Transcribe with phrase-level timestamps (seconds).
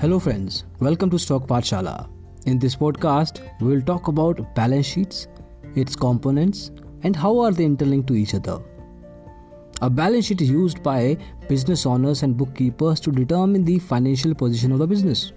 [0.00, 0.64] Hello, friends.
[0.78, 2.08] Welcome to Stock Pathshala.
[2.46, 5.28] In this podcast, we will talk about balance sheets,
[5.74, 6.70] its components,
[7.02, 8.62] and how are they interlinked to each other.
[9.82, 11.18] A balance sheet is used by
[11.50, 15.34] business owners and bookkeepers to determine the financial position of the business.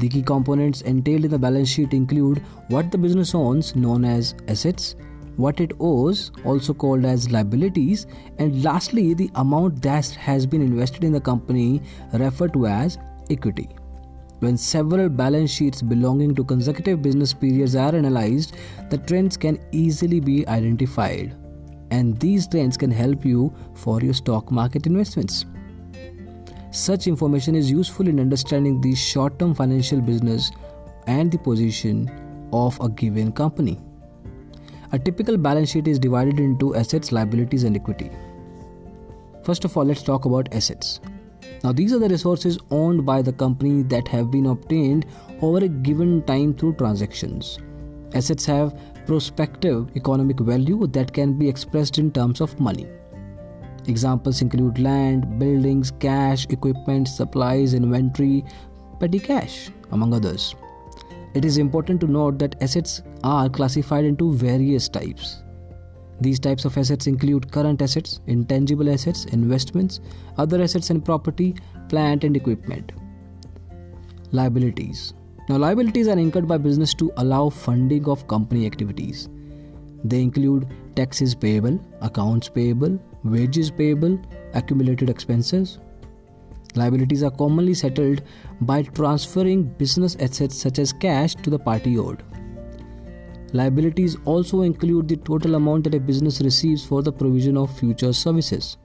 [0.00, 4.34] The key components entailed in the balance sheet include what the business owns, known as
[4.48, 4.96] assets,
[5.36, 8.08] what it owes, also called as liabilities,
[8.38, 11.80] and lastly, the amount that has been invested in the company,
[12.12, 12.98] referred to as
[13.30, 13.68] equity.
[14.40, 18.54] When several balance sheets belonging to consecutive business periods are analyzed,
[18.90, 21.34] the trends can easily be identified.
[21.90, 25.46] And these trends can help you for your stock market investments.
[26.70, 30.50] Such information is useful in understanding the short term financial business
[31.06, 32.10] and the position
[32.52, 33.78] of a given company.
[34.92, 38.10] A typical balance sheet is divided into assets, liabilities, and equity.
[39.42, 41.00] First of all, let's talk about assets.
[41.64, 45.06] Now, these are the resources owned by the company that have been obtained
[45.42, 47.58] over a given time through transactions.
[48.14, 52.86] Assets have prospective economic value that can be expressed in terms of money.
[53.88, 58.44] Examples include land, buildings, cash, equipment, supplies, inventory,
[58.98, 60.54] petty cash, among others.
[61.34, 65.42] It is important to note that assets are classified into various types.
[66.20, 70.00] These types of assets include current assets, intangible assets, investments,
[70.38, 71.54] other assets and property,
[71.88, 72.92] plant and equipment.
[74.32, 75.12] Liabilities.
[75.48, 79.28] Now, liabilities are incurred by business to allow funding of company activities.
[80.04, 84.18] They include taxes payable, accounts payable, wages payable,
[84.54, 85.78] accumulated expenses.
[86.74, 88.22] Liabilities are commonly settled
[88.62, 92.22] by transferring business assets such as cash to the party owed.
[93.52, 98.12] Liabilities also include the total amount that a business receives for the provision of future
[98.12, 98.76] services.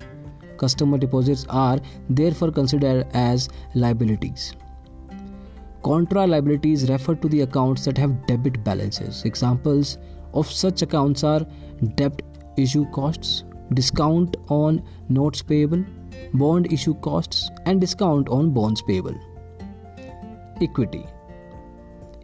[0.57, 4.53] Customer deposits are therefore considered as liabilities.
[5.83, 9.25] Contra liabilities refer to the accounts that have debit balances.
[9.25, 9.97] Examples
[10.33, 11.45] of such accounts are
[11.95, 12.21] debt
[12.55, 15.83] issue costs, discount on notes payable,
[16.33, 19.15] bond issue costs, and discount on bonds payable.
[20.61, 21.03] Equity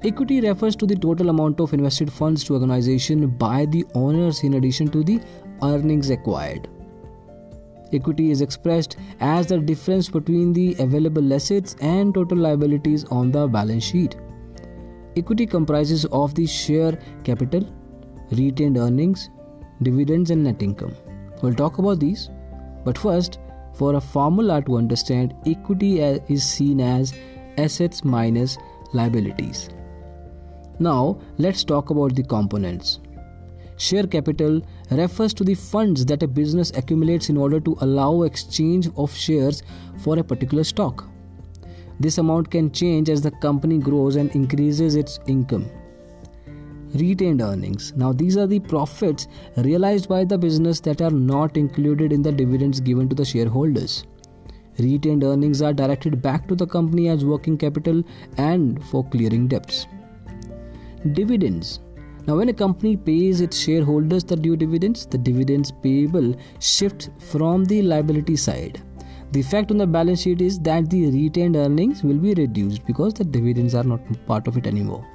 [0.03, 4.53] Equity refers to the total amount of invested funds to organization by the owners in
[4.53, 5.19] addition to the
[5.63, 6.69] earnings acquired.
[7.93, 13.47] Equity is expressed as the difference between the available assets and total liabilities on the
[13.47, 14.15] balance sheet.
[15.15, 17.67] Equity comprises of the share capital,
[18.31, 19.31] retained earnings,
[19.81, 20.93] dividends and net income.
[21.41, 22.29] We'll talk about these,
[22.85, 23.39] but first,
[23.73, 27.15] for a formula to understand, equity is seen as
[27.57, 28.59] assets minus
[28.93, 29.69] liabilities.
[30.79, 32.99] Now, let's talk about the components.
[33.77, 34.61] Share capital
[34.91, 39.63] refers to the funds that a business accumulates in order to allow exchange of shares
[39.99, 41.07] for a particular stock.
[41.99, 45.69] This amount can change as the company grows and increases its income.
[46.93, 47.93] Retained earnings.
[47.95, 49.27] Now, these are the profits
[49.57, 54.05] realized by the business that are not included in the dividends given to the shareholders.
[54.79, 58.03] Retained earnings are directed back to the company as working capital
[58.37, 59.87] and for clearing debts.
[61.13, 61.79] Dividends.
[62.25, 67.65] Now, when a company pays its shareholders the due dividends, the dividends payable shift from
[67.65, 68.81] the liability side.
[69.31, 73.13] The effect on the balance sheet is that the retained earnings will be reduced because
[73.13, 75.05] the dividends are not part of it anymore.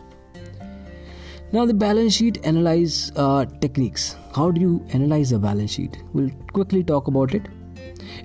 [1.53, 4.17] Now, the balance sheet analyze uh, techniques.
[4.35, 6.03] How do you analyze a balance sheet?
[6.13, 7.49] We'll quickly talk about it.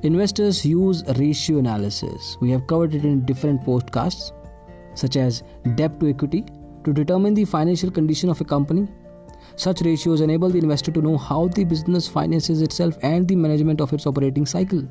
[0.03, 2.37] Investors use ratio analysis.
[2.39, 4.31] We have covered it in different podcasts,
[4.93, 5.43] such as
[5.75, 6.45] debt to equity,
[6.87, 8.87] to determine the financial condition of a company.
[9.57, 13.81] Such ratios enable the investor to know how the business finances itself and the management
[13.81, 14.87] of its operating cycle.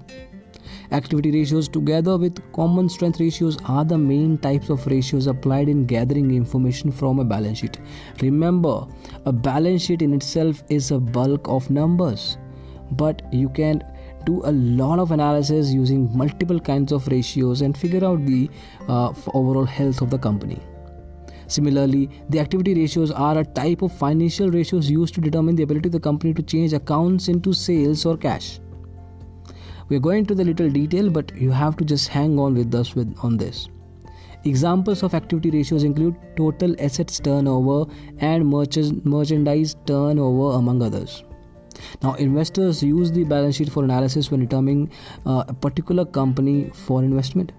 [0.92, 5.86] Activity ratios, together with common strength ratios, are the main types of ratios applied in
[5.86, 7.80] gathering information from a balance sheet.
[8.20, 8.86] Remember,
[9.24, 12.36] a balance sheet in itself is a bulk of numbers,
[12.90, 13.82] but you can
[14.26, 18.50] do a lot of analysis using multiple kinds of ratios and figure out the
[18.86, 20.60] uh, overall health of the company.
[21.48, 25.88] Similarly, the activity ratios are a type of financial ratios used to determine the ability
[25.88, 28.58] of the company to change accounts into sales or cash.
[29.88, 32.74] We are going to the little detail, but you have to just hang on with
[32.74, 33.68] us with on this.
[34.44, 41.22] Examples of activity ratios include total assets turnover and merchandise turnover, among others.
[42.02, 44.90] Now, investors use the balance sheet for analysis when determining
[45.24, 47.52] uh, a particular company for investment.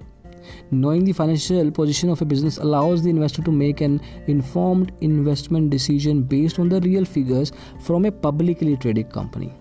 [0.72, 5.70] Knowing the financial position of a business allows the investor to make an informed investment
[5.70, 7.52] decision based on the real figures
[7.82, 9.54] from a publicly traded company.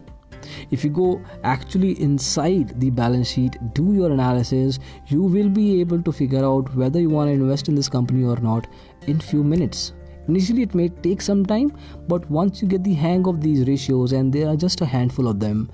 [0.70, 4.78] if you go actually inside the balance sheet do your analysis
[5.08, 8.24] you will be able to figure out whether you want to invest in this company
[8.24, 8.66] or not
[9.06, 9.92] in few minutes
[10.28, 11.72] initially it may take some time
[12.08, 15.28] but once you get the hang of these ratios and there are just a handful
[15.28, 15.70] of them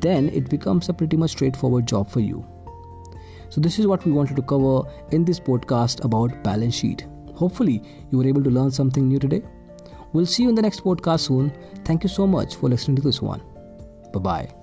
[0.00, 2.46] then it becomes a pretty much straightforward job for you
[3.48, 7.06] so this is what we wanted to cover in this podcast about balance sheet.
[7.34, 9.42] Hopefully you were able to learn something new today.
[10.12, 11.52] We'll see you in the next podcast soon.
[11.84, 13.42] Thank you so much for listening to this one.
[14.12, 14.57] Bye bye